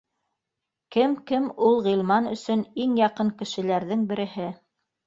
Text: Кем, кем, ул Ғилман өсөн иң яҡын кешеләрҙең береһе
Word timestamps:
Кем, 0.95 1.13
кем, 1.31 1.45
ул 1.67 1.77
Ғилман 1.89 2.33
өсөн 2.33 2.65
иң 2.87 2.99
яҡын 3.05 3.33
кешеләрҙең 3.45 4.07
береһе 4.15 4.53